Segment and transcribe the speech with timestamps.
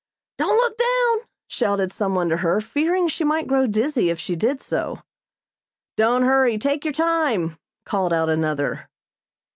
[0.39, 4.35] "Don't look down!" shouted some one to her, fearing she might grow dizzy if she
[4.35, 5.03] did so.
[5.95, 8.89] "Don't hurry; take your time!" called out another.